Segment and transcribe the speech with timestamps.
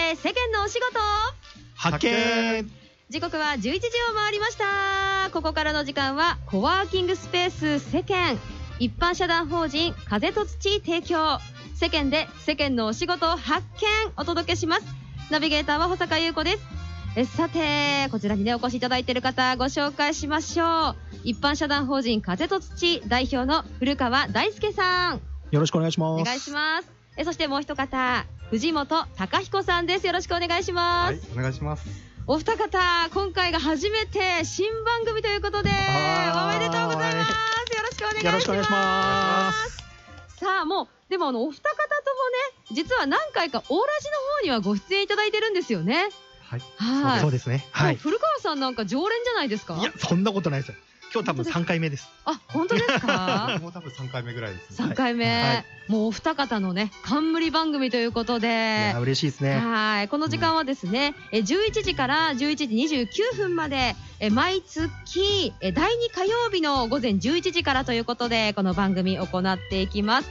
[0.00, 0.98] て世間のお仕事。
[1.74, 2.70] 発見。
[3.10, 5.30] 時刻は11時を回りました。
[5.32, 8.38] ここからの時間はコワーキングスペース世間。
[8.78, 11.38] 一般社団法人風と土提供。
[11.74, 13.66] 世間で世間のお仕事発
[14.06, 14.12] 見。
[14.16, 14.84] お届けします。
[15.30, 16.58] ナビゲーターは保坂優子です。
[17.16, 20.96] えさてこちらにねお越しいただいている方ご紹介しましょう。
[21.24, 23.02] 一般社団法人風と土。
[23.06, 25.20] 代表の古川大輔さん。
[25.50, 26.20] よろしくお願いします。
[26.22, 26.88] お願いします。
[27.16, 30.06] えそしてもう一方藤本隆彦さんです。
[30.06, 31.86] よろしくお願いします、はい、お願いします。
[32.26, 35.72] お二方今回が初めて新番組ということでお
[36.58, 37.30] めでとうございます。
[37.30, 39.78] よろしくお願いします。
[40.38, 41.74] さあもうでもあのお二方と
[42.72, 46.08] もね実は何回かオーラジの方にはご出演いただいてるんですよね。
[46.42, 46.60] はい。
[46.76, 47.20] はい。
[47.20, 47.68] そうですね。
[47.70, 47.96] はい。
[47.96, 49.76] 古川さんなんか常連じゃないですか？
[49.76, 50.74] いやそんなことないですよ
[51.12, 52.08] 今日多分三回目です。
[52.24, 53.58] あ本当ですか？
[53.62, 54.76] もう多分三回目ぐらいですね。
[54.76, 55.64] 三回目、はい。
[55.88, 58.46] もうお二方のね冠番組ということいで
[58.94, 59.58] や嬉しいですね。
[59.58, 60.08] はい。
[60.08, 62.64] この時間はですね、え11時から11時
[62.96, 70.30] 29分までえ毎月え第2火曜日の午前11時からということでこの番組行っていきます。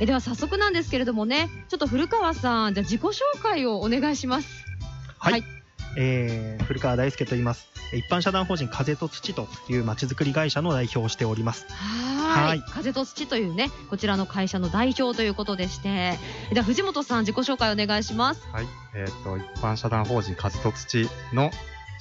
[0.00, 4.48] えでは早速なんですけれどもねちょっと古川さんじゃあ自己紹介をお願いします。
[5.18, 5.59] はい、はい
[5.96, 7.68] えー、古川大輔と言います。
[7.92, 11.66] 一般社団法人風と土というまちづくり会社の代表をしております。
[11.70, 12.46] はーい。
[12.46, 12.60] はい。
[12.60, 16.18] 風と土というねこちらの会社の代表ということでして。
[16.52, 18.46] では藤本さん自己紹介お願いします。
[18.52, 18.66] はい。
[18.94, 21.50] えっ、と一般社団法人風と土の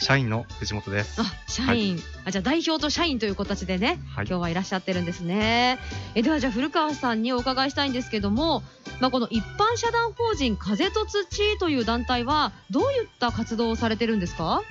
[0.01, 1.21] 社員の藤本です。
[1.21, 4.27] あ社員、あじゃあ代表と社員という形でねはい。
[4.27, 5.77] 今日はいらっしゃってるんですね。
[6.15, 8.63] えではじゃあ古川さんにお伺いしたいんですけども、
[9.01, 14.61] まあ、この一般社団法人風と土という団体はどういった活動をされてるんですか？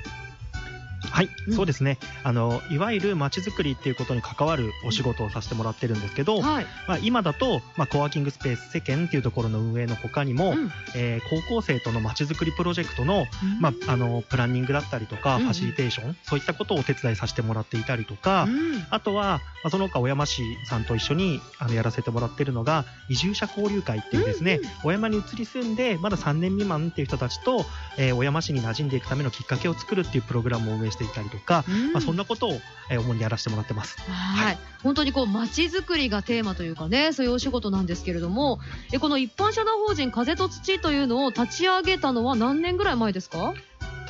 [1.11, 1.55] はい、うん。
[1.55, 1.99] そうですね。
[2.25, 10.71] あのいわゆるまちづくりっていうことに関わるお仕事をさせてもらってるんですけど、はい、まあ、今だと、まあ、コワーキングスペース世間っていうところの運営の他にも、うん。
[10.95, 13.27] えー高校生とのまちづくりプロジェクトの
[13.61, 15.47] まあ、あのプランニングだったりとか、うんうん。
[15.47, 18.87] ファシリテーションそういったことをお手伝いさせてもらっていたりとか、うん。
[18.91, 24.71] あとは、まあ、その他小山市さんと一緒にあのやらせてもらってるのが移住者交流会っていうですね、うんうん。
[24.83, 27.65] 小山に移り住んでまだ3年未満っていう人たちと、
[27.97, 31.93] えー小山市に馴染んでいくためのきっかけを作るっていうプログラムを運営していたりとか、うん。
[31.93, 32.53] まあ、そんなことを、
[32.91, 33.97] えー主にやらせてもらってます。
[34.11, 38.59] はい、本当にこう街づくりがテーマというかねそういうお仕事なんですけれども
[38.93, 43.55] えこの一般社団法人風と土というのを立ち上げたのは何年ぐらい前ですか？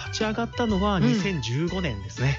[0.06, 1.05] 立ち上がったのはうん。
[1.05, 2.39] 2015年ですね。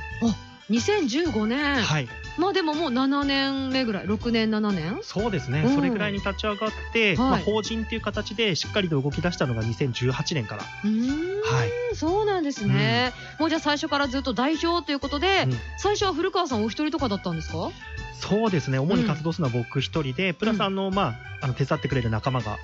[0.70, 2.08] 2015年、はい、
[2.38, 5.00] まあでももう7年目ぐらい6年7年？
[5.02, 5.76] そうですね、うん。
[5.76, 7.18] それぐらいに立ち上がって、はい。
[7.18, 10.64] まあ、法人っていう形でしっかりと動き出したのが2018年から。
[10.84, 11.96] うーんはい。
[11.96, 15.54] そうなんですね、もうじゃあ最初からずっと代表ということで、うん。
[15.78, 17.72] 最初は古川さんお一人とかだったんですか？
[18.22, 18.78] そうですね。
[18.80, 22.60] 主に活動するのは僕一人で、プラスあの、まあ、あの手伝ってくれる仲間が、はい。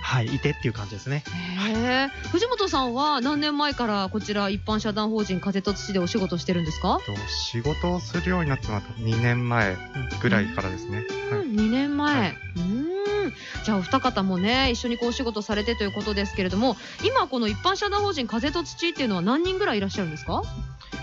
[0.00, 1.24] はい、いてっていう感じですね。
[1.66, 6.98] へえ藤本さんは何年前からこちら一般社団法人風と土でお仕事してるんですか？
[7.06, 9.76] と仕事をするようになったのは2年前
[10.20, 10.98] ぐらいからですね。
[10.98, 11.04] はい。
[11.46, 12.30] 2年前、はい。
[12.56, 12.88] うーん。
[13.64, 20.42] じゃあお二方もね一緒にこうお仕事されてということですけれども今この一般社団法人風と土っていうのは何人ぐらいいらっしゃるんですか？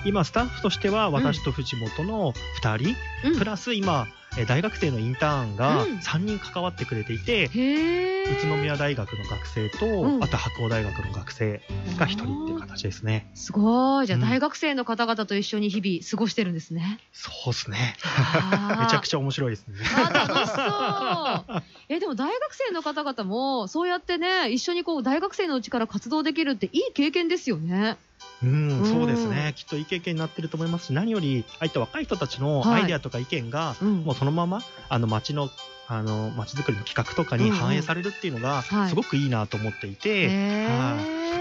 [0.06, 2.94] 今スタッフとしては私と藤本の2
[3.24, 3.38] 人、うん。
[3.40, 3.95] プラス今
[4.38, 5.98] えー大学生のインターンがうん。
[6.00, 10.24] 3人関わってくれていて、へえ宇都宮大学の学生と、うん。
[10.24, 11.62] あと白鴎大学の学生
[11.98, 13.30] が1人っていう形ですね。
[13.34, 14.08] すごい。
[14.08, 14.26] じゃあうん。
[14.26, 17.96] 大学生の方々と一緒に日々過ごしてるんですね、そうですね。
[18.80, 19.76] めちゃくちゃ面白いですね。
[19.96, 21.64] あー楽しそう。
[21.88, 27.98] えでも大学生の方々もそうやってね一緒にこう大学生のうちから活動できるっていい経験ですよね
[28.44, 29.54] うん、うんそうですね。
[29.56, 32.82] きっといい経験になってると思いますし、何より、ああいった若い人たちのはい。
[32.82, 34.04] アイデアとか意見が、うん。
[34.04, 35.50] もうそのまま、あの、街の、
[35.88, 38.90] あの、街づくりの企画とかに反映されるっていうのが、はい。
[38.90, 40.30] すごくいいなと思っていて、へ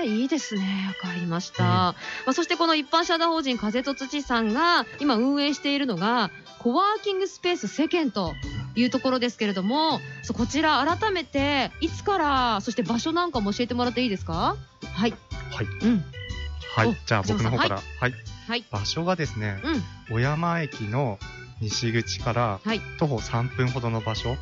[0.03, 0.25] えい。
[0.25, 0.95] いですね。
[1.03, 1.71] わかりました、うん。
[1.71, 1.95] ま
[2.27, 8.35] あ、そしてこの一般社団法人風と土さんが今運営しているのがコワーキングスペース世間と
[8.77, 14.57] いうところですけれどもそうこちら改めていつからそして場所なんかも教えてもらっていいですか？
[14.93, 15.15] はい。
[15.53, 15.67] はい。
[15.87, 16.05] うん。
[16.05, 16.24] お
[16.75, 16.97] はい。
[17.07, 17.77] じゃあ僕の方から。
[17.77, 18.15] はい。
[18.47, 19.83] はい場所がですね、うん
[20.17, 21.19] 小山駅の
[21.61, 24.31] 西口からはい徒歩3分ほどの場所。
[24.31, 24.37] うん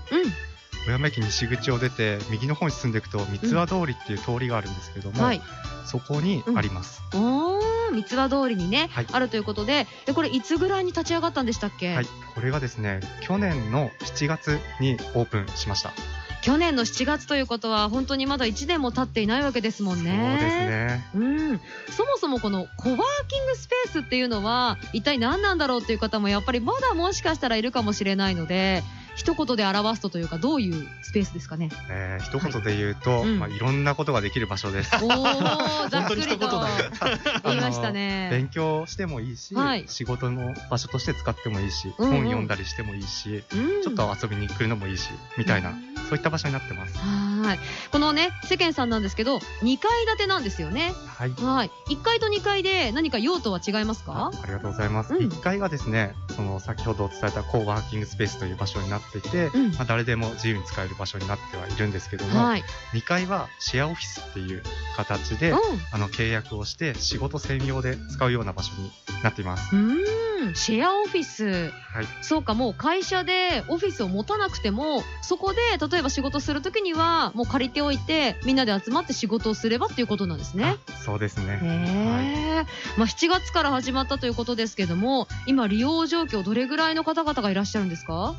[0.84, 5.40] 小山駅西口を出て右の方に進んでいくと三ツ輪通りっていう通りがあるんですけれども、はい
[5.84, 7.02] そこにあります。
[7.14, 12.06] おー三つ葉通りにね、はいあるということででこれいつぐらいに立ち上がったんでしたっけ、はい。
[12.34, 15.92] これがですね、去年の7月にオープンしました。
[16.42, 20.38] 去年の7月ということは本当にまだ1年も経っていないわけですもんね。
[20.40, 21.06] そうですね。
[21.14, 21.60] うん、
[21.90, 22.98] そもそもこのコワー
[23.28, 28.82] キングスペースっていうのは一体何なんだろうっていう方もやっぱりまだもしかしたらいるかもしれないので
[29.14, 31.68] 一言で表すとというかどういうスペースですかね？
[31.90, 33.38] えー一言で言うと、うん。
[33.38, 34.90] まあ、いろんなことができる場所です。
[35.02, 36.28] おお、ざっくりと。
[36.28, 36.68] 本当に一言だ
[37.44, 38.28] 言いましたね。
[38.30, 39.84] 勉強してもいいし、はい。
[39.86, 42.12] 仕事の場所として使ってもいいし、うんうん。
[42.12, 43.82] 本読んだりしてもいいし、うん。
[43.82, 45.76] ちょっと遊びに来るのもいいし、みたいな、うん。
[46.08, 46.94] そういった場所になってます。
[47.42, 47.58] はい。
[47.90, 50.92] このね、世間さんなんですけど、2階建てなんですよね。
[51.06, 51.30] はい。
[51.30, 51.70] はい。
[51.88, 54.30] 1階と2階で何か用途は違いますか？
[54.42, 55.14] ありがとうございます。
[55.14, 62.64] うん1階がですね、その先ほど伝えたコーワーキングスペースという場所になっていて、うんまあ、誰でも自由に使える場所になってはいるんですけども、はい。
[62.94, 64.62] 2階はシェアオフィスっていう
[64.96, 65.56] 形で、う
[65.92, 68.90] あの契約をして仕事専用で使うような場所に
[69.22, 69.74] なっています。
[69.74, 69.78] ん。
[69.78, 70.31] うーん。
[70.54, 71.70] シェアオフィス。
[71.70, 72.06] はい。
[72.22, 80.64] そうか、もう会社でオフィスを持たなくても、そこで例えば仕事するときには、もう借りておいて、みんなで集まって仕事をすればっていうことなんですね。
[80.64, 81.58] あそうですね。
[81.62, 81.66] へ
[82.60, 82.66] え、
[82.96, 88.34] まあ、7月から始まったということですけども今利用状況どれぐらいの方々がいらっしゃるんですか、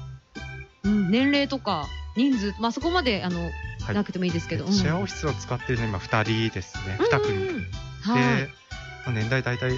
[0.83, 6.97] うん、年齢とか人数、まあ、そこまであの、はいなくてもいいですけど、うんシェアオフィスを使っているのは今2人ですね。
[7.01, 7.33] 2組。
[7.33, 7.67] うんうんうんで、
[8.01, 8.43] はい
[9.05, 9.77] まあ年代大体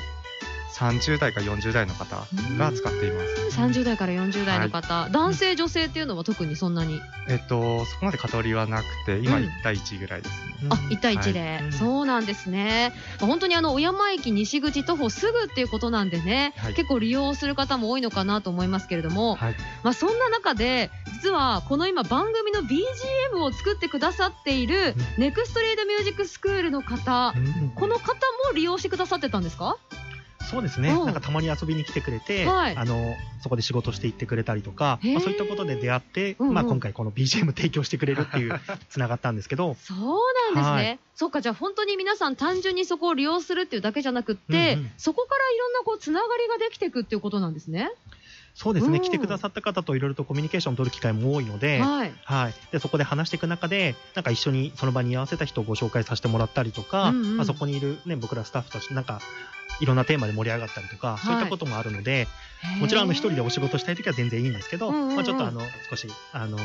[0.78, 2.18] 30代か40代の方
[2.58, 3.58] が使っています。
[3.60, 7.00] 30代から40代の方、男性女性っていうのは特にそんなに、
[7.30, 9.44] えっと、そこまで偏りはなくて、今うん。
[9.46, 10.36] 1対1ぐらいです。
[10.64, 10.70] ね。
[10.70, 11.74] あ1対1で、はい。
[11.74, 16.74] そうなんですね、まあ本当にあの小山駅西口徒歩すぐっていうことなんでね、はい。
[16.74, 19.56] 結構利用する方も多いのかなと思いますけれども、はい。
[19.84, 27.34] まあ、そんな中で実はこの今番組の BGM を作ってくださっているネクストリードミュージックスクールの方。
[27.34, 27.70] うん。
[27.70, 28.14] この方
[28.50, 29.78] も利用してくださってたんですか？
[30.46, 31.06] そうですね、うん。
[31.06, 32.76] なんかたまに遊びに来てくれて、はい。
[32.76, 36.54] あのそこで仕事していってくれたりとか、まあ、そういったことで出会って、うんうん。
[36.54, 38.60] まあ、今回この BGM 提供してくれるっていう
[38.90, 39.76] つながったんですけど。
[39.82, 39.98] そう
[40.56, 41.00] なんですね、はい。
[41.16, 44.92] そっかじゃあ本当に皆さん単純にそこを利用するっていうだけじゃなくって、うんうん。
[44.98, 47.92] そこからいろんなこうつながりができていくっていうことなんですね。
[48.56, 49.04] そうですね、うん。
[49.04, 57.38] 来てくださった方といろいろとコミュニケーションを取る機会も多いので,、はい、はい、でそこで話していく中でなんか一緒にその場に居合わせた人をご紹介させてもらったりとか、うんうん。
[57.38, 59.20] まあ、そこにいる、ね、僕らスタッフとしてなんか
[59.80, 62.28] いろんなテーマで盛り上がったりとか、そういったこともあるので
[62.80, 66.58] もちろんあの一人でお仕事したい時は全然いいんですけど、まあ、ちょっとあの少しあの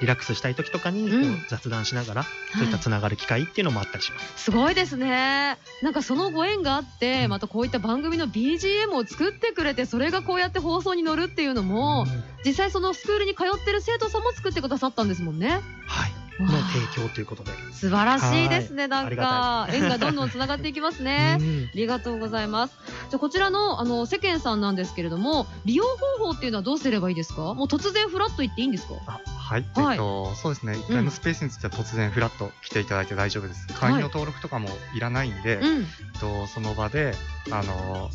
[0.00, 4.44] リラックスしたい時とかにこううん雑談しながら、そういったつながる機会っていうのもあったりします。
[4.44, 5.56] すごいですね。
[5.82, 7.30] なんかそのご縁があって、うん。
[7.30, 12.24] またこういった番組の BGM を作ってくれて、それがこうやって放送に乗るっていうのも、うん。
[12.44, 15.60] 実際そのスクールに通ってる生徒さんも作ってくださったんですもんね。
[15.86, 17.52] はい、の提供ということで。
[17.72, 18.88] 素晴らしいですね。
[18.88, 21.36] なんかが縁がどんどんつながっていきますね。
[21.40, 22.74] うんありがとうございます。
[23.10, 27.54] じゃあこちらのあの世間さんなんですけれども、利用方法っていうのはどうすればいいですか？
[27.54, 28.94] もう突然フラッと言っていいんですか？
[29.06, 33.66] あはい、はいえっと、そうですね、1階のスペースについては突然フラッと来ていただいて大丈夫です。
[33.78, 35.82] 会員の登録とかもいらないんで、うん。
[35.82, 35.84] えっ
[36.20, 37.14] と、その場で、
[37.50, 38.10] あの、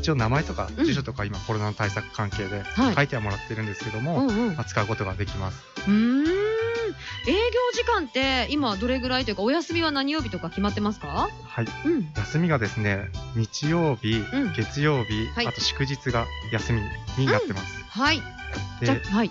[0.00, 4.48] 一応名前とかうん住所とか今コロナの対策関係ではい書いてはもらってるんですけどうも、んうん。
[4.50, 5.62] うまあ使うことができます。
[5.86, 5.90] ー
[6.22, 6.69] ん。
[7.26, 7.38] 営業
[7.74, 11.28] 時間って今どれぐらいというかお休みは何曜日とか決まってますか？
[11.46, 11.66] はい。
[11.86, 12.12] うん。
[12.16, 16.80] 休みがですね、日曜日、うん月曜日、はいあと祝日が休み
[17.18, 17.84] になってます。
[17.88, 18.22] はい。
[18.82, 19.30] じゃで、はい。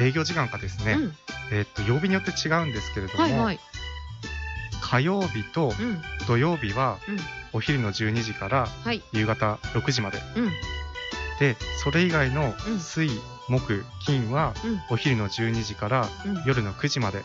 [0.00, 1.16] 営業時間がですね、うん。
[1.52, 3.60] えっと、曜日によって違うんですけれども、はいはい。
[4.80, 6.00] 火曜日とうん。
[6.26, 7.18] 土曜日はうん。
[7.54, 9.02] お昼の12時からはい。
[9.12, 10.18] 夕方6時まで。
[10.36, 10.50] うん。
[11.40, 13.08] で、それ以外のうん水、
[13.48, 14.80] 木、金はうん。
[14.90, 16.42] お昼の12時からうん。
[16.46, 17.24] 夜の9時まで。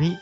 [0.00, 0.18] に、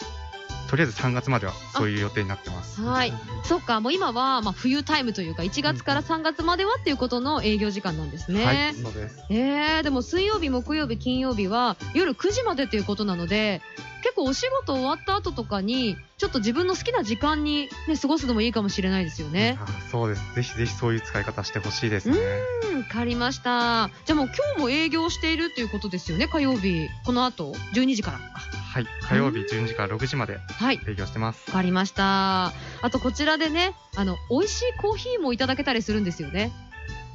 [0.71, 2.81] とりあえず3月まではそういう予定になってます。
[2.81, 3.12] はい。
[3.43, 8.45] そっか、もう今は、まあ、冬タイムというか、1月から3月まではっていうことの営業時間なんですね。
[8.45, 9.19] はい、そうです。
[9.31, 13.62] えー、でも水曜日、木曜日、金曜日は夜9時までということなので、
[14.03, 19.59] 結構お仕事終わった後とかに、ちょっと自分の好きな時間に、ね、過ごすのもいいかもしれないですよね。
[19.61, 20.35] あそうです。
[20.37, 22.17] ぜひぜひそういう使い方してほしいですね。
[22.71, 23.91] うん、わかりました。
[24.07, 26.89] じゃあもう今日も営業しているっていうことですよね、火曜日。
[27.05, 28.21] この後、12時から。
[28.73, 30.81] はい、火曜日12時から6時まではい。
[30.87, 31.50] 営業してます。
[31.50, 32.47] わかりました。
[32.47, 32.53] あ
[32.93, 36.53] とこちらでね、あの、美味しいコーヒーもいただけたりするんですよね。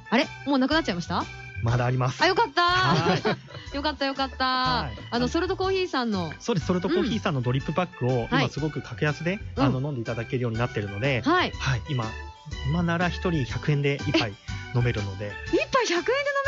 [0.09, 0.27] あれ？
[0.45, 1.23] もうなくなっちゃいました？
[1.63, 2.27] まだありますあ、。
[2.27, 3.17] よかったは
[3.73, 11.51] よかったよかった、はいあの、ソルトコーヒーさんの、そうです、ソルトコーヒーさんのドリップパックをはい今すごく格安で、うんあの飲んでいただけるようになってるので、はい。
[11.57, 12.05] はい、今、
[12.67, 14.33] 今なら1人100円で1杯
[14.75, 16.05] 飲めるので、一杯100円で飲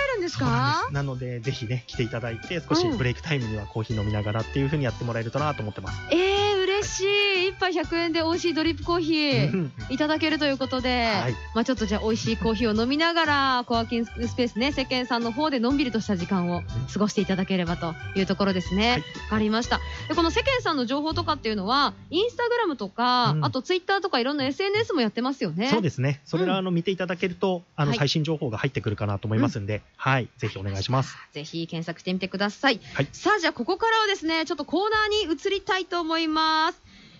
[0.07, 0.89] めるんですか？
[0.91, 2.97] なので、ぜひね、来ていただいて、少しうん。
[2.97, 5.99] ブレイクタイムにはコーヒー飲みながらっていう風にやってもらえるとなと思ってます。
[6.11, 6.46] えー、
[6.77, 7.03] 嬉し
[7.45, 7.47] い。
[7.49, 16.61] 一杯100円で美味しいドリップコーヒーうんいただけるということで、はいまあちょっとじゃあ美味しいコーヒーを飲みながら、コワーキングスペースね、世間さんの方でのんびりとした時間を
[16.93, 18.87] 過ごしていただければというところですね。
[18.87, 19.79] わ、はいかりました。
[20.07, 25.69] で、この世間さんの情報とかっていうのは、インスタグラムとか、うんあとツイッターとかいろんな SNS もやってますよね。
[25.69, 26.21] そうですね。
[26.25, 31.15] それらあの見ていただけると、あのはい最新情報が入ってくるかなと思いますんで、はい、ぜひお願いします。。
[31.31, 32.79] ぜひ検索してみてください。
[32.93, 36.76] はいさあ、じゃあここからはですね、ちょっとコーナーに移りたいと思います。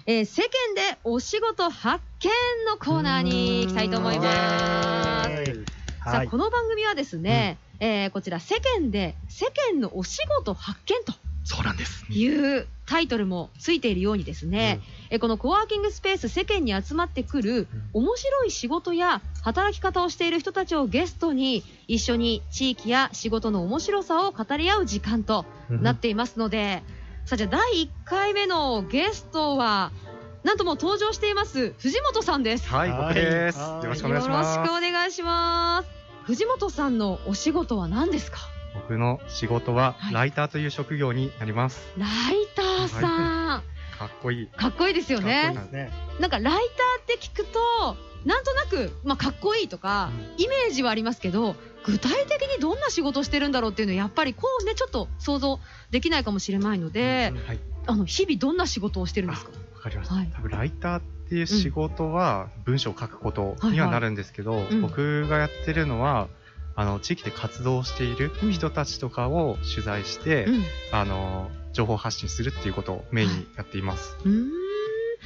[0.10, 2.30] えー世間でお仕事発見
[2.66, 5.28] のコーナーに行きたいと思います。
[5.28, 5.32] さ
[6.06, 6.38] あ、はいこ。
[6.38, 11.12] の番組はですね、えーこちら世間で世間のお仕事発見と
[11.44, 12.06] そうなんです。
[12.10, 26.82] いうタイトルもついているようにですね、えーこのコワーキングスペース世間に集まってくる面白い仕事や働き方をしている人たちをゲストに一緒に地域や仕事の面白さを語り合う時間とうんなっていますので、
[27.28, 29.92] さあじゃあ第1回目のゲストは
[30.44, 32.70] なんともう登場しています藤本さんです。
[32.70, 33.60] はい、僕です。
[33.60, 34.70] はいよろしくお願いしよろします。
[34.70, 35.90] くお願いします。
[36.24, 38.38] 藤本さんのお仕事は何ですか？
[38.76, 41.82] 僕の仕事ははいライターという職業になります。
[41.98, 42.10] ライ
[42.56, 43.64] ターさん、
[43.98, 44.48] かっこいい。
[44.48, 45.92] かっこいいですよねですね。
[46.22, 46.64] なんかライターっ
[47.08, 47.60] て聞くと
[48.24, 51.56] なんとなく、まあ、かっこいいとか、イメージはありますけど
[51.86, 55.60] 具体的にどんな仕事をしてるんだろうっていうのはやっぱりこうねちょっと想像
[55.92, 59.52] できないかもしれないので、はい、あの日々どんな仕事をしてるんですか。
[59.76, 60.16] わかりました。
[60.16, 60.32] はい。
[60.36, 64.82] 多分ライターっていう仕事は文章を書くことにはなるんですけど、うん。
[64.82, 66.28] 僕がやってるのは、
[66.76, 70.64] あの地域で活動している人たちとかを取材して、うん。
[70.92, 74.18] あの情報発信するっていうことをメインにやっています。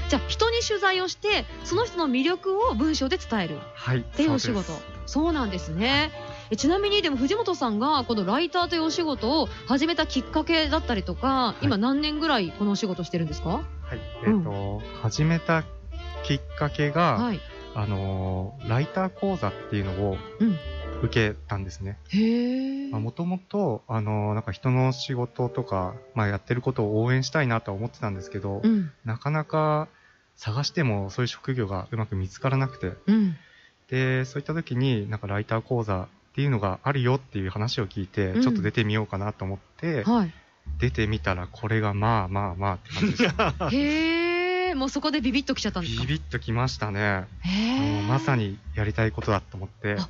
[0.09, 3.59] じゃあ人に取材をしてその人の魅力を文章で伝える。
[3.75, 3.99] はい。
[3.99, 4.73] っっていうお仕事。
[5.05, 6.11] そうなんですね
[6.51, 11.65] えちなみにでも藤本さんがこのライターというお仕事を始めたきっかけだったりとか、い。
[11.65, 13.49] 今何年ぐらいこのお仕事してるんですか？
[13.49, 13.63] は
[13.95, 13.99] い。
[14.27, 15.63] えっ、と、始めた
[16.23, 17.39] きっかけが、はい。
[17.73, 20.57] あのーライター講座っていうのをうん。
[21.03, 21.97] 受けたんですね。
[22.91, 28.91] もともと、あのーなんか人の仕事とか、まあ、やってることを応援したいなとは思ってたんですけど、うん。
[29.05, 29.87] なかなか
[30.35, 33.35] 探してもそういう職業がうまく見つからなくて、うん。
[33.89, 38.41] で、そういった時になんかライター講座っていうのがあるよっていう話を聞いて、うん。
[38.41, 40.33] ちょっと出てみようかなと思って、はい。
[40.79, 43.69] 出てみたらこれがまあまあまあって感じでした。
[43.69, 46.01] へえもうそこでビビッときちゃったんですか？
[46.03, 47.27] ビビッときましたね。
[48.07, 49.95] まさにやりたいことだと思って。
[49.99, 50.07] あ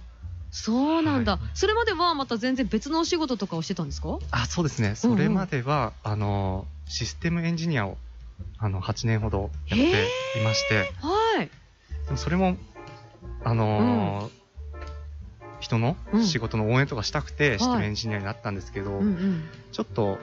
[0.53, 1.41] そうなんだ、はい。
[1.53, 4.19] それまではまた全然別のお仕事とかをしてたんですか？
[4.31, 4.95] あ、そうですね。
[4.95, 7.97] それまでは、あの、システムエンジニアを、
[8.59, 11.49] あの、8年ほどやっていまして、はい。
[12.17, 12.57] それも、
[13.45, 14.40] あのー
[15.61, 16.25] 人のうん。
[16.25, 17.59] 仕事の応援とかしたくて、い。
[17.59, 19.49] システムエンジニアになったんですけど、うんうん。
[19.71, 20.19] ちょっと、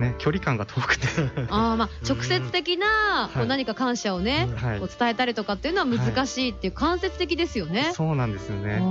[0.00, 1.06] ね、距離感が遠くて、
[1.50, 3.48] あーまあ直接的なこうはい。
[3.48, 4.78] 何か感謝をね、はい。
[4.80, 7.92] こう伝えたりとかっていうのは難しいっていう間接的ですよね。
[7.94, 8.76] そうなんですよね。
[8.76, 8.86] あま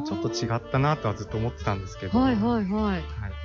[0.00, 2.70] あーちょっと違ったなとはずっと思ってたんですけど、はいはいはい。
[2.70, 3.02] はい。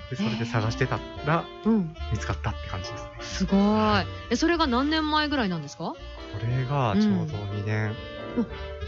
[0.10, 3.10] でそれで探してたらうん、見つかったって感じですね。
[3.22, 3.60] すごい。
[4.30, 5.94] えそれが何年前ぐらいなんですか？
[5.94, 5.96] こ
[6.46, 7.96] れがちょうど2年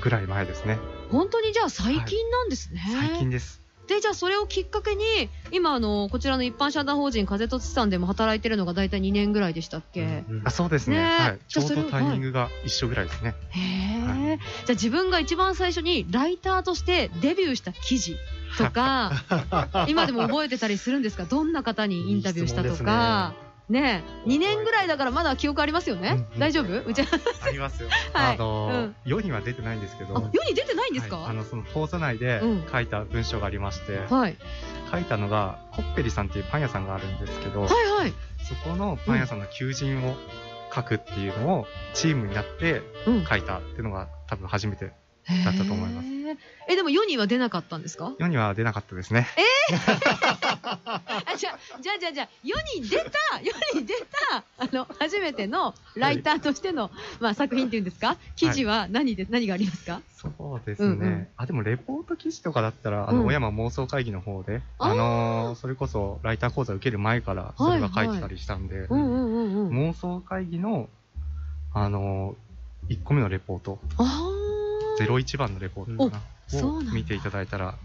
[0.02, 0.80] ぐらい前ですね。
[1.14, 2.82] 本当にじゃあ最近なんですね。
[2.92, 3.62] 最近です。
[3.88, 5.04] でじゃあそれをきっかけに
[5.52, 10.24] 今あのこちらの一般社団法人風とつさんでも働いてるのが大体2年ぐらいでしたっけ？
[10.30, 11.40] うんあそうですねねはい。
[11.50, 13.36] ちょうどタイミングが一緒ぐらいですね。
[13.50, 18.16] へえ、はいじゃあ自分が一番最初にライターとしてデビューした記事
[18.58, 19.12] とか
[19.90, 21.26] 今でも覚えてたりするんですか？
[21.26, 23.34] どんな方にインタビューしたとか？
[23.70, 26.84] ねえ2年ぐらいだからまだ記憶ありますよね、大丈夫？
[26.84, 27.90] うちありますよ。
[28.14, 28.36] はい。
[28.36, 31.30] あの世には出てないんですけど、あ世に出てないんですか、はい。
[31.32, 32.68] あのその講座内でうん。
[32.72, 34.38] 書いた文章がありまして、はい、
[34.92, 38.14] 書いたのがコッペリさんっていうパン屋さんがあるんですけど、はいはい。
[38.44, 40.16] そこのパン屋さんの求人を
[40.74, 43.26] 書くっていうのをチームになってうん。
[43.26, 44.88] 書いたっていうのが多分初めて
[45.46, 46.08] だったと思います。
[46.08, 46.23] へ
[46.68, 48.14] ええでも世には出なかったんですか？
[48.20, 49.28] 世には出なかったですね。
[49.74, 53.12] あじゃあじゃあじゃあじゃあ世に出た
[53.42, 53.94] 世に出
[54.30, 58.18] たあの初めてのライターとしての、まあ、作品っていうんですか？
[58.36, 60.02] 記事は何で、何がありますか？
[60.16, 60.88] そうですね。
[60.88, 61.28] うんうん。
[61.38, 63.26] あ、でもレポート記事とかだったら、あの、うん。
[63.28, 70.90] 小山妄想会議の方で、あのーそれこそライター講座受ける前からそれが書いてたりしたんで、妄想会議の、
[71.74, 74.30] あのー、1個目のレポート、あ
[75.00, 76.22] 01番のレポートか
[76.54, 77.76] な、を見ていただいたら、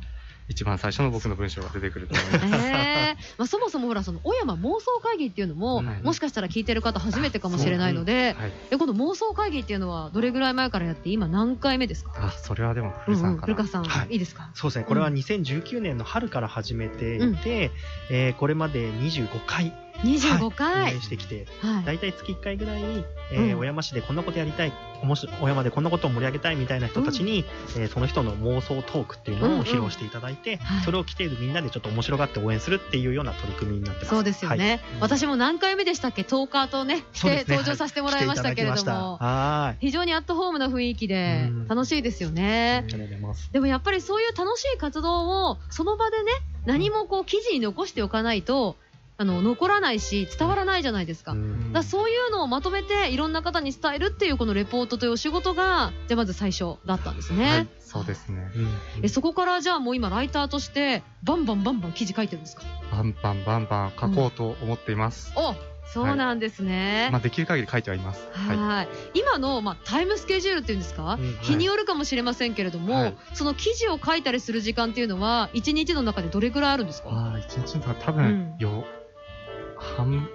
[0.50, 2.64] 一番最初の僕の文章が出てくると思います。
[2.64, 6.02] あ、ええまあ、そもそもほらその小山妄想会議っていうのも、はい。
[6.02, 8.52] もしかしたら聞いてる方初めてかもしれないので、はい。
[8.70, 12.12] でこの妄想会議っていうのはどれぐらい前からやって今何回目ですか？
[12.16, 13.54] あ、それはでも古さんから。
[13.54, 14.12] 古川さん、はい。
[14.12, 14.50] い、いですか？
[14.54, 17.70] そうですね、これは2019年の春から始めていて、
[18.10, 20.92] えーこれまで25回25回。
[20.92, 21.84] 運営してきて、はい。
[21.84, 22.82] 大体月1回ぐらい、
[23.32, 23.58] えーうん。
[23.58, 27.44] 小山市でこんなことやりたい、おもし小山でこんなことを盛り上げたいみたいな人たちに、
[27.76, 30.84] えーその人の妄想トークっていうのを披露していただいて、はい。
[30.84, 34.10] それを来ているみんなでちょっと面白がって応援するっていうような取り組みになってます。
[34.10, 34.80] そうですよね。
[34.92, 35.00] はい。
[35.00, 36.24] 私も何回目でしたっけ？
[36.24, 39.16] トーカーとね、して登場させてもらいましたけれども。
[39.18, 41.68] は非常にアットホームな雰囲気でうん。
[41.68, 42.32] 楽しいですよい。
[42.32, 42.86] ね。
[43.52, 46.30] でもやっぱりそういう楽しい活動をその場でね
[46.64, 48.76] 何もこう記事に残しておかないと
[49.20, 51.34] あの残らないし伝わらないじゃないですか。
[51.72, 57.50] だそういうのをまとめていろんな方に伝えるっていうこのレポートというお仕事がじゃあまず最初だったんですね。
[57.50, 58.48] はい、そうですね。
[58.54, 58.68] うん
[59.02, 62.62] えそこからじゃあもう今ライターとしてバンバンバンバン記事書いてるんですか？
[62.92, 65.32] バンバンバンバン書こうと思っています。
[65.34, 65.52] お
[65.92, 67.08] そうなんですね。
[67.10, 68.28] まあ、できる限り書いてはいます。
[68.30, 68.88] はいはい。
[69.14, 77.08] 今の、まあ、タイムスケジュールっていうんですか、うん日によるかもしれませんけれども、はいその記事を書いたりする時間っていうのは一日の中でどれぐらいあるんですか？
[77.10, 78.84] ああ、一日の多うん分、よ、
[79.78, 80.28] 半、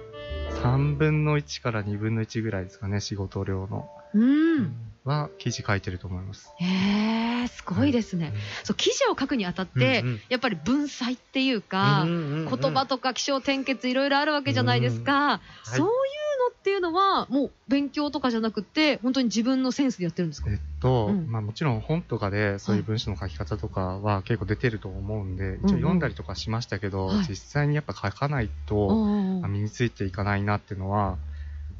[0.62, 3.88] 3分の1から2分の1ぐらいですかね、仕事量の。
[4.14, 4.72] うん。
[5.04, 6.50] は、記事書いてると思います。
[6.58, 8.32] へえ、すごいですね。
[8.62, 20.50] そう記事を書くにあたって、うんうんやっぱり文才っていうか、うんうんうん言葉とか気象転結いろいろあるわけじゃないですか、そういうのっていうのはもう勉強とかじゃなくて本当に自分のセンスでやってるんですか？
[20.50, 21.30] えっと、うん。
[21.30, 27.26] まあもちろん本とかでそういう文章の書き方とかは結構出てると思うんで、一応読んだりとかしましたけど、はい。
[27.28, 29.48] 実際にやっぱ書かないと、おーまあ。
[29.48, 31.16] 身についていかないなっていうのは、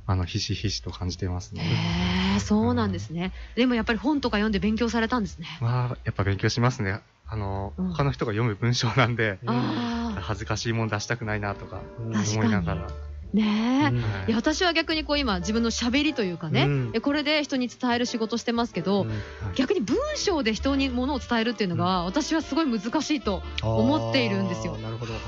[0.06, 1.62] あの、ひしひしと感じていますね。
[1.62, 7.00] へえそうなんですね、でもやっぱり本とか読んで勉強されたんですね、まあ、やっぱ勉強しますね。
[7.26, 7.88] あの、うん。
[7.92, 12.90] 他の人が読む文章なんで、あ恥ずかしいもん出したくないなとか思いながら。
[13.34, 14.02] あねえ、うん。
[14.02, 16.90] はいいや私は逆にこう今自分のしゃべりというかね、うん。
[16.94, 19.10] えこれで人に伝える仕事してますけど、うん。
[19.54, 24.76] 逆に文章で人にものを伝えるっていうのが、私はすごい難しいと思っているんですよ。
[24.76, 25.12] なるほど。
[25.12, 25.22] はい。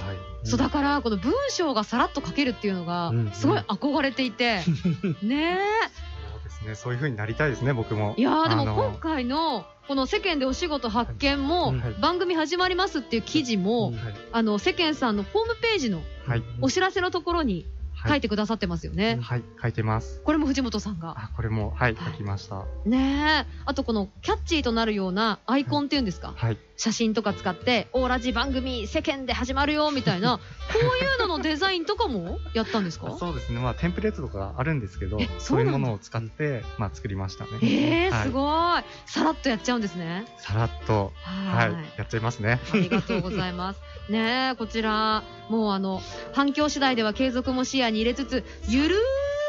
[0.44, 4.60] そうだからこの文章がさらっと書けるっていうのがうんすごい憧れていて、
[5.22, 5.58] ね
[5.88, 6.74] そうですね。
[6.76, 8.14] そういう風になりたいですね、僕も。
[8.16, 11.80] えいやーでも今回のこの世間でお仕事発見もうん。
[11.80, 11.94] はい。
[12.00, 13.94] 番組始まりますっていう記事も、うん。
[13.96, 14.14] はい。
[14.32, 16.42] あの世間さんのホームページのはい。
[16.60, 17.66] お知らせのところに
[18.08, 19.18] 書いてくださってますよね。
[19.20, 19.42] はい。
[19.60, 20.20] 書いてます。
[20.24, 21.14] これも藤本さんが。
[21.16, 22.64] あ、これも、はい、はい書きました。
[22.84, 23.52] ねえ。
[23.64, 26.32] あとこのキャッチーとなるようなアイコンっていうんですか？
[26.36, 26.58] はい。
[26.76, 30.38] 写真とか使って、オーラジ番組世間で始まるよみたいな、
[30.72, 33.16] こういうののデザインとかもやったんですか？
[33.18, 33.60] そうですね。
[33.60, 37.50] まあ、テンプレートとかあるんですけどえ、そういうものを使って、まあ、作りましたね。
[37.62, 38.82] ええはいすごい。
[39.06, 40.26] さらっとやっちゃうんですね。
[40.38, 42.60] さらっと、ははいい、やっちゃいますね。
[42.72, 43.80] ありがとうございます。
[44.10, 46.00] ねえ、こちら、もうあの、
[46.32, 48.98] 反響次第では継続も視野に入れつつ、ゆるー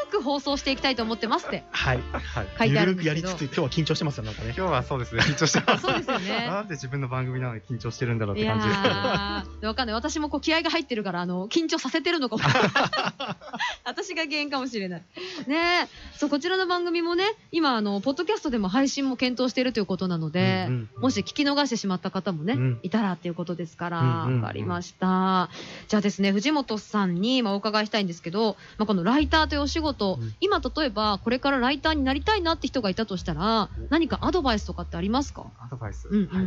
[0.08, 2.00] く放送していきたいと思ってますってはい。
[2.12, 2.46] はい。
[2.58, 4.54] 書いてあるんですけどゆるくやりつつ、今日は緊張してますよ、なんかね。
[4.56, 5.82] 今日はそうですね、緊張してます。
[5.82, 8.94] そうですよね なんで自分の番組なのに緊張してるんだろうって感じですけど。
[8.94, 9.94] ー、わかんない。
[9.94, 12.42] 私もこう気合が入ってるから、あの、緊張させてるのかも。
[13.84, 15.02] 私が原因かもしれない。
[15.46, 15.88] ねえ。
[16.16, 25.50] そう、こちらの番組もね、今、あの、ポッドキャストでも配信も検討しているということなので、うんうんもし聞き逃してしまった方もね、うんいたらっていうことですから、わ、うんうんかりました。
[25.88, 35.46] じゃあですね、藤本さんに、まあ、お伺いしたいんですけど、まあ、このライターというお仕事、うん今、例えば、これからライターになりたいなって人がいたとしたら、何かアドバイスとかってありますか？
[35.60, 36.08] アドバイス？
[36.08, 36.28] うんうん。
[36.28, 36.46] はい。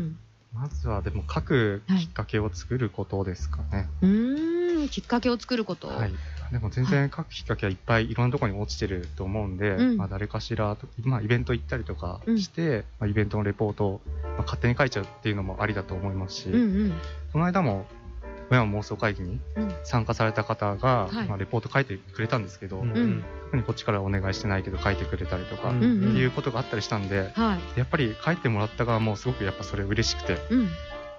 [0.54, 3.88] まずは、でも、書くきっかけを作ることですかね。
[4.02, 5.88] うーん、きっかけを作ること。
[5.88, 6.12] はい。
[6.52, 16.94] でも全然書くきっかけはいっぱいいろんなところに落ちてると思うんで、うんまあ誰かしらと、まあイベント行ったりとかして、まあイベントのレポートを、まあ、勝手に書いちゃうっていうのもありだと思いますし、うんうん。
[17.32, 17.86] この間も、
[18.52, 19.74] 親も妄想会議にうん。
[19.84, 21.28] 参加された方が、はい。
[21.28, 22.92] まあレポート書いてくれたんですけど、うん。
[22.92, 23.24] うん。
[23.46, 26.04] 特にこっちからお願いしてないけど書いてくれたりとか、うんってうん。
[26.04, 27.80] うんいうことがあったりしたんで、はい。
[27.80, 30.38] やっぱり書いてもらった側もすごくやっぱそれ嬉しくて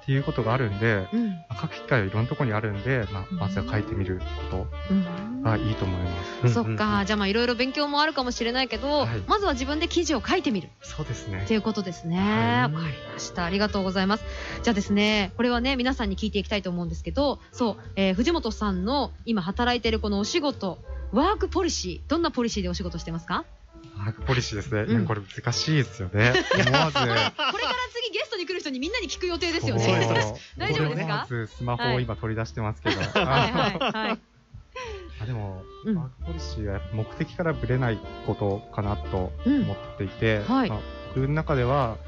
[0.03, 0.07] っうん。
[0.07, 1.29] ていうことがあるんで、うん。
[1.29, 6.33] まあ書く機会はいろんなところにあるんで、まあ、まずは書いてみるこうんとがいいと思います。
[6.45, 7.05] うんそっか。
[7.07, 11.55] じゃあまあいろいろ勉強もあるかもしれないけど、はいまずは自分で記事を書いてみるそうですねって。
[11.55, 12.19] いうことですね。
[12.19, 13.45] はわかりました。
[13.45, 14.25] ありがとうございます。
[14.63, 20.79] じゃあですね、これはね、皆さんに聞いていきたいと思うんですけど、そう、えー藤本さんの今働いているこのお仕事、
[21.13, 23.45] ワークポリシー、どんなポリシーでお仕事してますか？
[23.99, 24.83] ワークポリシーですね。
[24.83, 26.33] うんこれ難しいですよね。
[26.67, 26.99] 思わず。
[26.99, 27.33] これから
[27.93, 29.87] 次ゲストに来る人にみんなに聞く予定ですよね。
[30.59, 31.27] 大丈夫ですか？
[31.59, 33.01] スマホを今取り出してますけど。
[33.15, 34.17] あ
[35.27, 40.81] でも、うんワークポリシーは目的からぶれないことかなとうん思っていて、はいまあ
[41.15, 41.99] 僕の中では、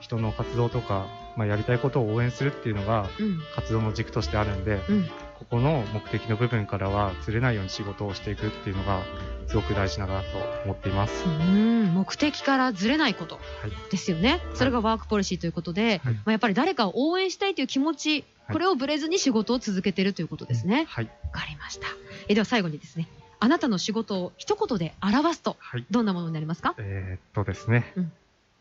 [0.00, 1.06] 人の活動とか、
[1.38, 3.40] まあ、やりたいことを応援するっていうのがうん。
[3.54, 5.08] 活動の軸としてあるんで、うん。
[5.38, 9.02] ここの目的の部分からはずれないように仕事をしていくっていうのが
[9.46, 10.26] すごく大事だなと
[10.64, 11.24] 思っています。
[11.24, 14.40] うん、目的からずれないことはいですよね。
[14.54, 20.86] それがワークポリシーということで、はいまあ、やっぱり誰かを応援したいという気持ち、はいこれをぶれずに仕事を続けてるということですね。
[20.88, 21.04] はい。
[21.04, 21.86] わかりました。
[22.28, 23.06] えでは最後にですね、
[23.40, 25.84] あなたの仕事を一言で表すと、はい。
[25.90, 26.74] どんなものになりますか？
[26.78, 28.12] えーっとですね、うん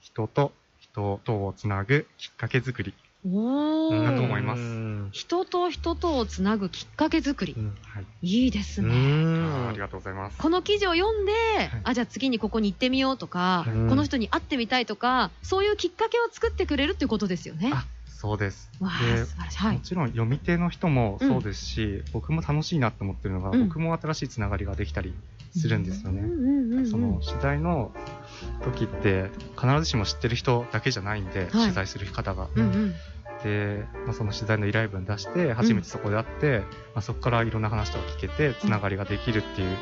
[0.02, 0.52] 人と
[0.97, 2.91] 人とをつなぐきっかけ作り。
[3.29, 4.23] おだとー。
[4.23, 7.62] 思いますうん人と人とをつなぐきっかけ作りう。
[7.62, 8.05] んはい。
[8.23, 8.95] いいですうね。
[9.69, 10.38] ありがとうございます。
[10.39, 11.31] この記事を読んで、
[11.83, 17.71] あ、じゃあ次にここに行ってみようとか、うんこの人に会ってみたいとか、そういうきっかけを作ってくれるっていうことですよね。
[17.75, 18.71] あ、そうです。
[18.79, 19.57] わあ、で素晴らしい。
[19.60, 19.75] はい。
[19.75, 25.13] もちろん読み手の人もそうですし、僕も楽しいなと思ってるのが、うん僕も新しいつながりができたり
[25.60, 26.22] するんですよね。
[26.22, 27.91] うんうんうんうんその取材の
[28.63, 32.48] 時って必ずしも知ってる人だけじゃないんで、取材する方が。
[32.56, 32.93] うんうん。
[33.43, 36.60] で、まあ、その取材の依頼文出して初めてそこで会って、
[36.93, 39.78] まあ、そこからいろんな話とか聞けてつながりができるっていう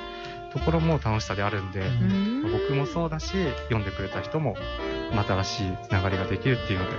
[0.53, 2.41] ところも楽しさであるんで、うん。
[2.43, 3.33] まあ僕もそうだし
[3.69, 4.55] 読んでくれた人も
[5.15, 6.91] また新しいつながりができるっていうので。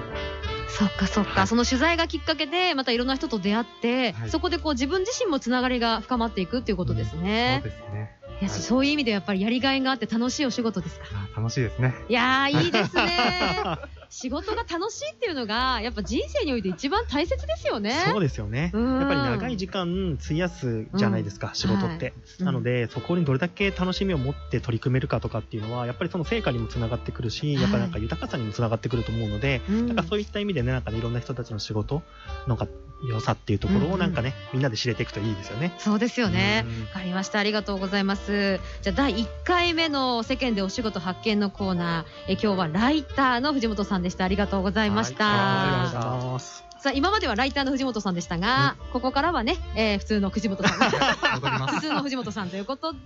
[0.69, 1.47] そっかそっか、はい。
[1.47, 4.31] その取材がきっかけでまたいろんな人と出会って、はい。
[4.31, 7.62] そこでこう自分自身もつながりが深まっていくっていうことですね。
[7.62, 8.61] そう、ですねいやはい。
[8.61, 11.07] そういう意味でやっぱりやりがいがあって楽しいお仕事ですか。
[11.35, 11.94] あ楽しいですね。
[12.09, 13.79] いやー いいですね。
[14.09, 17.92] 仕事が楽しいっていうのがやっぱ人生において一番大切ですよね。
[18.11, 18.70] そうですよね。
[18.72, 19.01] うん。
[19.01, 22.12] やっぱり長い時間費やすじゃないですか、仕事って。
[22.40, 22.46] うん。
[22.46, 27.62] なので、そこにどれだけ楽しみを持って取り組めるかとかっていうのは、やっぱりその成果にもつながってくるし、はい。
[27.62, 29.87] やっぱりなんか豊かさにもつながってくると思うので、うん。
[29.88, 32.03] なんかそういった意味でね、なんかね、いろんな人たちの仕事
[32.46, 32.68] のが
[33.05, 35.75] 良さっていうところをなんかね、みんなで知れていくといいですよね。
[35.79, 37.39] そうですよねうんわかりました。
[37.39, 38.59] ありがとうございます。
[38.83, 44.25] じゃあ、第1回目の世間でお仕事発見のコーナー、え今日はライターの藤本さんでした。
[44.25, 45.25] ありがとうございました。
[45.25, 46.65] はいありがとうございます。
[46.79, 50.79] さあ、今まではライターの藤本さんでしたが、ここからはね、えー普通の藤本さん。
[51.69, 52.99] 普通の藤本さんということで、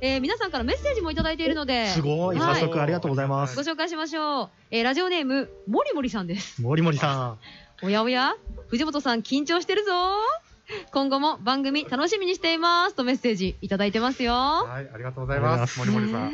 [0.00, 3.62] えー皆さんからメッセージもいただいているので、すごい、はい早速ありがとうございますご。
[3.62, 4.48] 紹介しましょう。
[4.70, 6.62] えーラジオネーム、もりもりさんです。
[6.62, 7.38] 森森さん。
[7.82, 8.34] おやおや？
[8.68, 9.92] 藤本さん緊張してるぞ。
[10.90, 12.94] 今後も番組楽しみにしています。
[12.94, 14.32] とメッセージいただいてますよ。
[14.34, 15.78] はいありがとうございます。
[15.78, 16.32] 森森さん、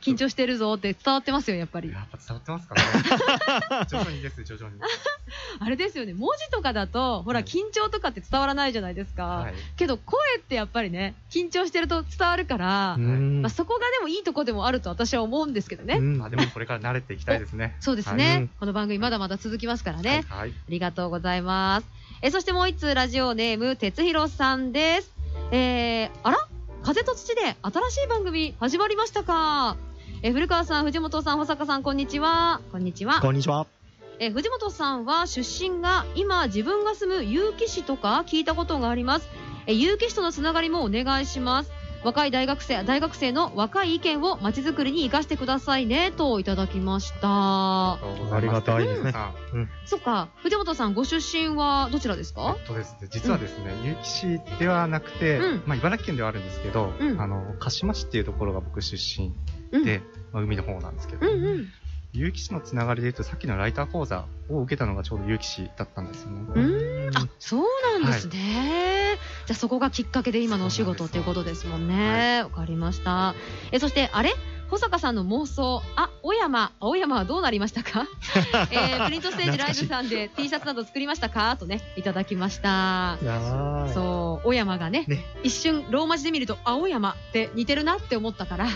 [0.00, 1.90] 緊張してるぞって伝わってますよ、やっぱり。
[1.90, 2.82] やっぱ伝わってますかね。
[3.88, 4.80] 徐々にです徐々に
[5.60, 9.24] あれですよね、文字とかだと、ほら、はい緊張とかって伝わらないじゃないですか。
[9.24, 15.96] はいけど、声ってやっぱりね、緊張してると伝わるから、うんまあ、そこがでもいいとこでもあると私は思うんですけどね。
[15.96, 20.24] うんまあでもこれから慣れていきたいですね そうですはいね、うんこの番組まだまだ続きますからね。
[20.28, 21.86] はい、ありがとうございます。
[22.22, 25.10] えそしてもう一通ラジオネーム、哲弘さんです。
[25.50, 26.38] えー、あら？
[26.82, 29.76] 風と土で新しい番組始まりましたか？
[30.22, 32.60] え古川さん、藤本さん、保坂さん、こんにちは。
[32.72, 33.20] こんにちは。
[33.20, 33.66] こんにちは。
[34.20, 39.28] え藤本さんは出身が今自分が住む結城市とか聞いたことがあります。
[39.66, 41.70] え結城市とのつながりもお願いします。
[42.04, 47.94] 若い大学生、大学生の若い意見をまちづくりに生かしてくださいね、といただきました。
[47.94, 47.98] あ
[48.42, 49.10] りがたいですね。
[49.12, 49.68] さん。
[49.86, 52.56] そっか、藤本さん、ご出身はどちらですか？
[52.58, 53.72] えっとですね、実はですね、
[54.02, 55.62] 結城市ではなくて、うん。
[55.64, 57.18] まあ、茨城県ではあるんですけど、うん。
[57.20, 59.32] あの鹿島市っていうところが僕出身
[59.72, 59.84] うん。
[59.84, 61.68] で、まあ、海の方なんですけど、うんうん。
[62.14, 66.38] 結城市のつながりで言うとさっきのライター講座を受けたのがちょうど結城市だったんですよね。
[66.54, 67.16] うん。
[67.16, 67.62] あ、そう
[68.00, 69.16] なんですね。
[69.46, 72.42] じゃあそこがきっかけで今のお仕事っていうことですもんね。
[72.44, 73.34] わ、かりました。
[73.72, 74.30] え、そして、あれ？
[74.70, 78.06] 保坂さんの妄想、あ、小山、青山はどうなりましたか？
[78.72, 81.56] えープリントステージライブさんで T シャツなど作りましたか？
[81.58, 83.18] とね、いただきました。
[83.92, 85.24] そう、小山がねね。
[85.42, 88.66] 一瞬ローマ字で見ると青山って似てるなって思ったから、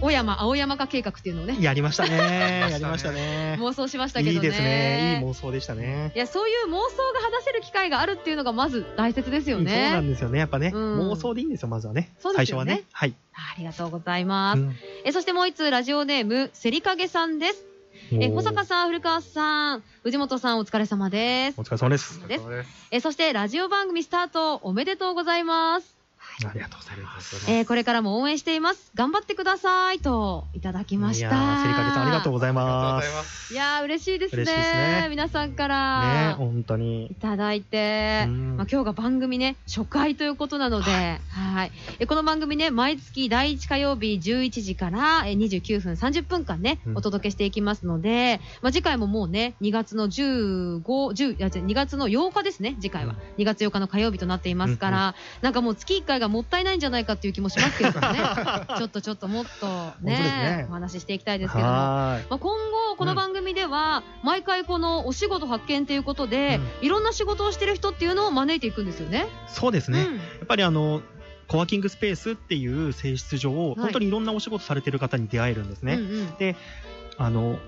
[0.00, 2.16] 小山、青山化計画っていうのをね、やりましたね。
[2.70, 3.56] やりましたね。
[3.60, 4.34] 妄想しましたけどね。
[4.34, 5.20] いいですね。
[5.22, 6.12] いい妄想でしたね。
[6.14, 6.76] いや、そういう妄想
[7.14, 10.00] が果たせる機会があるっていうのがまず大切ですよそうなね。
[10.00, 10.38] んですよね。
[10.38, 12.00] やっぱね、うん妄想でいいんですよ、まずはね。
[12.02, 12.84] ね最初はね。
[12.92, 13.14] はい。
[13.34, 14.60] ありがとうございます。
[14.60, 17.64] うんえ、そしてもう一通ラジオネーム、せりかげさんです。
[18.12, 21.64] え、保坂さん、古川さん、藤本さんお疲れ様ですお。
[21.64, 22.26] 疲れ様です。
[22.28, 22.44] です。
[22.90, 25.95] え、そしてラジオ番組スタートおめでとうございます。
[26.44, 27.50] ありがとうございます。
[27.50, 28.90] えーこれからも応援しています。
[28.94, 30.00] 頑張ってください。
[30.00, 31.28] と、いただきました。
[31.28, 33.46] いやー、セリカゲさんありがとうございます。
[33.48, 33.54] す。
[33.54, 35.06] いやー、嬉しいですね。
[35.08, 36.34] 皆さんかね、ら。
[36.36, 37.14] 本当にい。
[37.14, 40.90] ただいて、うんまあ、今日が番組ね、初回ということなので、
[41.30, 41.72] はい。
[41.98, 53.14] えこの番組ね、毎月第1火曜日11時からえ29分30分間ね、うんお届けしていきますので、まあ、次回ももうね、2月の15、10、いや、違う2月の8日ですね、次回は。
[53.38, 58.18] 2月8日の火曜日となっていますから、なんかもう月1回ががもったいないんじゃないかっていう気もしますけれどもね
[58.76, 59.66] ちょっとちょっともっと
[60.00, 61.74] ねねお話ししていきたいですけれども。
[61.74, 69.20] はまあ、今後この番組では毎回このお仕事発見ということで、いろんな仕事をしてる人っていうのを招いていくんですよね。
[69.20, 69.24] い。
[69.48, 69.98] そうですね。
[69.98, 71.02] やうんっぱりあの
[71.48, 75.94] コワーキングスペースっていう性質上、本当にいろんなお仕事されてる方に出会えるんですね。
[75.94, 76.56] うんうん
[77.18, 77.58] あの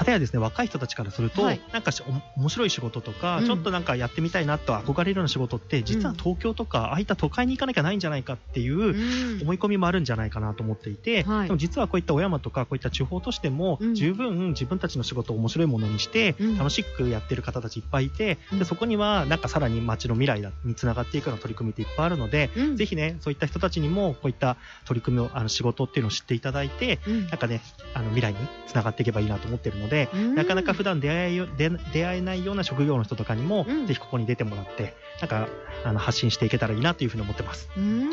[0.00, 1.60] 片やですね若い人たちからすると、はい。
[1.72, 1.90] なんか
[2.36, 3.44] 面白い仕事とか、うん。
[3.44, 9.42] ちょっとなんかやってみたいなと憧れるような仕事って実は東京とか、ああいった都会に行かなきゃないんじゃないかっていううん。
[9.42, 11.46] 思い込みもあるんじゃないかなと思っていて、はい。
[11.48, 13.94] でも実はこういった小山とかこういった地方都市でもうん。
[13.94, 16.56] 十分自分たちの仕事を面白いものにしてうん。
[16.56, 18.58] 楽しくやってる方たちいっぱいいて、うん。
[18.58, 22.76] でそこにはなんかさらに街の未来だにつながっていくような取り組みっていっぱいあるので、うん。
[22.76, 27.26] ぜひねそういった人たちにもこういった取り組みをあの仕事っていうのを知っていただいてうん。
[27.26, 27.60] なんかね
[27.92, 35.48] あの未来につながっていけばいいなと思ってるので、うんなかなか普段出会えよ出出会えないような職業の人とかにも、うんぜひここに出てもらってなんか
[35.84, 37.68] あの発信していけたらいいなというふうに思ってます。
[37.76, 38.10] うん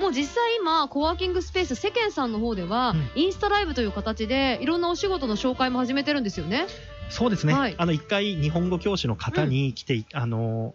[0.00, 6.66] もう実際今コワーキングスペース世間さんの方では、うんインスタライブという形でいろんなお仕事の紹介も始めてるんですよね。
[7.08, 7.54] そうですね。
[7.54, 10.74] はいあの一回日本語教師の方に来て、あの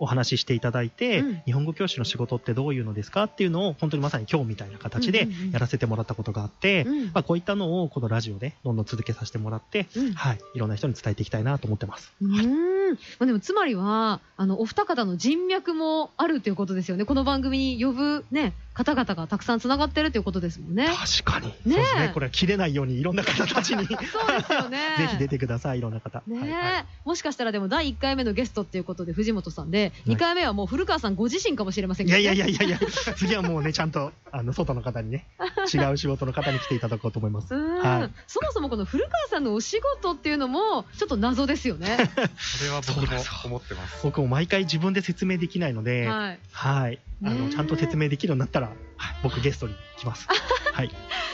[0.00, 1.42] お話ししていただいて、うん。
[1.44, 5.50] 日本語教師の仕事ってどういうのですかっていうのを本当にまさに今日みたいな形でうんうんうん。
[5.52, 7.04] やらせてもらったことがあって、うん。
[7.06, 10.12] まあこういったのをこのラジオでどんどん続けさせてもらって、うん。
[10.14, 12.12] はい、いろんな人に伝えていきたいなと思ってます。
[12.20, 12.94] うーん。
[12.94, 17.04] まあ、でもつまりはあのお二方の人脈もあるということですよね。
[17.04, 20.88] この番組に呼ぶ、ね、方々がたくさんつながってるということですもんね。
[21.22, 21.46] 確かに。
[21.46, 22.10] ねそうですね。
[22.14, 24.78] これは切れないようにいろんな方たちにぜそうですよね
[25.12, 26.22] ひ出てください、いろんな方。
[26.26, 35.26] ねえ、はいはいもしかしたらでも第1回目のゲストっていうことで藤本さんで、い2回目はもう古川さんご自身かもしれませんいけど、ね、やいやいやいやいや、 次はもうね、ちゃんと、あの、外の方にね、
[35.72, 37.54] 違う仕事の方に来ていただこうと思います。
[37.54, 41.98] はいそもそもこの古川さんのお仕事っていうのもちょっと謎ですよね。
[42.38, 43.06] それは僕も
[43.44, 44.00] 思ってます。
[44.02, 46.98] 僕も毎回自分で説明できないので、はい、はい。
[47.24, 48.76] あの、ちゃんと説明できるようになったら、はい、
[49.22, 50.26] 僕ゲストに来ます。
[50.72, 50.90] はい。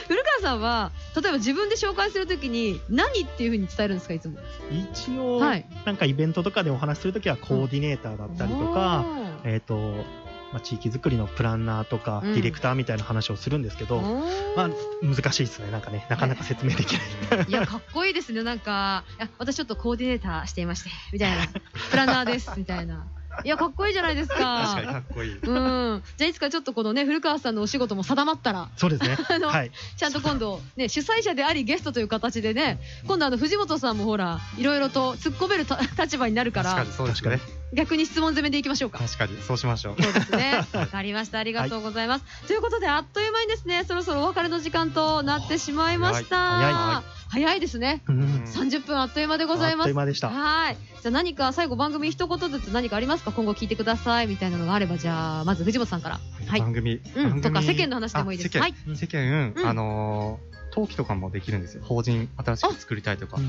[0.09, 4.39] 古川さんは例えば自分で紹介するときに何っていうふうに伝えるんですかいつも？
[4.71, 10.05] 一応、はいなんかイベントとかでお話しするときはコーディネーターだったりとか、おーえっ、と、
[10.53, 14.71] まあ、地域づくりのプランナーとか、うんディレクターみたいな話をするんですけど、おーまあ、
[15.03, 15.71] 難しいですね。
[15.71, 17.47] なんかね、なかなか説明できない。
[17.49, 18.43] いや、かっこいいですね。
[18.43, 21.47] なんか、いや私ちょっとコーディネーターしていまして、みたいな。
[21.91, 23.07] プランナーです、みたいな。
[23.45, 24.93] いや、かっこいいじゃないです確かにか。
[24.93, 25.33] かっこいい。
[25.33, 26.03] うん。
[26.17, 29.17] じゃあ、いつかちょっとこのね、古川さんのお仕事も定まったら、そうですね。
[29.29, 29.71] あのはい。
[29.97, 37.41] ちゃんと今度、ね、主催者でありゲストという形でね、今度あの、藤本さんもほら、いろいろと突っ込めるた立場になるから確かに、そうですね。
[37.73, 38.99] 逆に質問攻めでいきましょうか。
[38.99, 40.03] 確かに、そうしましょう。
[40.03, 40.65] そうですね。
[40.73, 41.39] わかりました。
[41.39, 42.25] ありがとうございます。
[42.47, 47.03] ということで、あっという間にですね、そろそろお別れの時間となってしまいました。
[47.29, 48.03] 早いですね。
[48.09, 49.93] うんうん30分あっという間でございます。
[49.93, 50.77] はい。
[51.03, 53.33] じゃあ何か最後番組一言ずつ何かありますか？
[53.33, 56.21] 今後聞いてくださいみたいなのがあれば、じゃあ、まず藤本さんから。
[56.47, 56.61] はい。
[56.61, 61.83] 番組、うんとか世間の話でもいいですあ世間、はい世間、うんあのー登記とかもできるんですよ。
[61.83, 63.37] 法人新しく作りたいとか。
[63.37, 63.47] はい。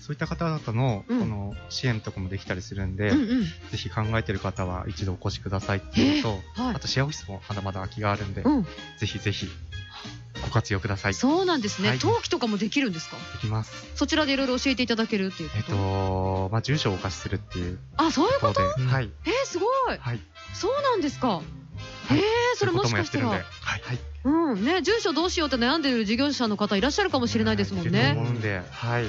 [0.00, 3.44] そういった方々の、うんこの支援とかもできたりするんで、うんうん。
[3.44, 6.78] ぜひ考えてる方は一度お越しくださいっていうのと、はいあ。
[6.78, 8.62] とシェアオフィスもまだまだ空きがあるんで、うん。
[8.98, 9.48] ぜひぜひ
[10.42, 11.12] ご活用ください。
[11.12, 11.88] でそうなんですね。
[11.88, 13.16] はい登記とかもできるんですか？
[13.40, 13.72] きます。
[13.96, 19.10] そちらでいろいろ教えていただけるっていうこえっと、と、まあ、住所をお貸しするっていうあ、そういうこことはい。
[19.26, 19.98] えー、すごい。
[19.98, 20.20] はい。
[20.54, 21.28] そうなんですか。
[21.28, 23.40] はいえー、それもしかしたらはい。
[23.60, 23.98] はい。
[24.22, 28.14] うん、ね、住所どうしようって悩んでる事業者の方いらっしゃるかもしれないですもんね。
[28.18, 29.04] 思うんで、はい。
[29.04, 29.06] へ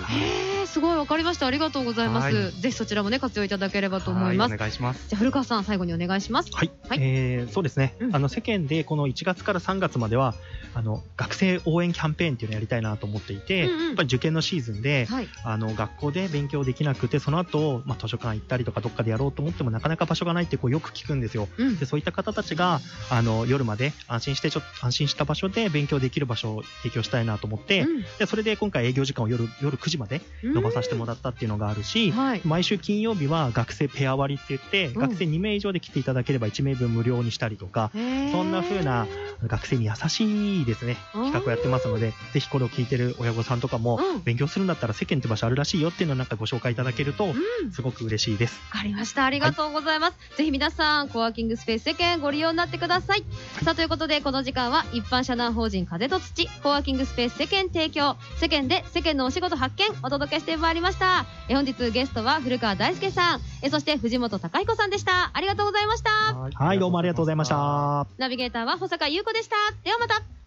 [0.64, 1.48] ー、すごいわかりました。
[1.48, 2.34] ありがとうございます。
[2.34, 4.52] はいぜひそちらもね、活用いただければと思います。
[4.52, 5.10] はお願いします。
[5.10, 6.50] じゃあ、古川さん、最後にお願いします。
[6.54, 10.34] はい、はいえーそうですね、うんあの世間でこの1月から3月までは
[10.74, 15.28] あの学生応援キャンペーンっていうのをやりたいなと思っていて、うんうんやっぱり受験のシーズンで、はい。
[15.44, 21.86] あの学校で勉強できなくてその後、まあ図書館行ったりとかどっかでやろうと思ってもなかなか場所がないってこうよく聞くんですようんで。
[21.86, 27.86] そういった方たちがあの夜まで安心してちょっと安心した場所で勉強できる場所を提供したいなと思って、
[28.20, 32.42] でそれで今回営業時間を夜夜9時までうん伸ばさせてもらったっていうのがあるし、はい。
[32.44, 39.08] 毎週金曜日は学生ペア割りって言って、うん学生2名以上で来ていただければ1名分無料にしたりとか、そんな風な
[39.48, 47.30] 学生に優しいですね、うん企画をやってますので、ぜひこれを聞いてる親御さんとかも、うん勉強するんだったら世間って場所あるらしいよっていうのをなんかご紹介いただけると、う
[47.66, 47.72] ん。
[47.72, 48.60] すごく嬉しいです。
[48.72, 49.26] わかりました。
[49.26, 50.38] ありがとうございます。
[50.38, 53.21] ぜひ皆さん、コワーキングスペース世間ご利用になってください。
[53.64, 61.26] さあ、ということで、この時間は一般社団法人風と土、コワーキングスペース世間提供、世間で世間のお仕事発見、お届けしてまいりました。
[61.50, 65.32] え本日ゲストは古川大輔さん、えそして藤本隆彦さんでした。
[65.34, 66.12] ありがとうございました。
[66.56, 68.08] はい、どうもありがとうございました。
[68.18, 69.56] ナビゲーターは保坂優子でした。
[69.84, 70.41] ではまた。